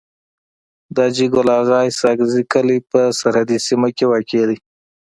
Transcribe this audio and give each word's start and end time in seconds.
د 0.95 0.97
حاجي 1.05 1.27
ګل 1.33 1.49
اغا 1.59 1.79
اسحق 1.89 2.19
زی 2.33 2.43
کلی 2.53 2.77
په 2.91 2.99
سرحدي 3.19 3.57
سيمه 3.67 3.89
کي 3.97 4.05
واقع 4.11 4.43
دی. 4.49 4.57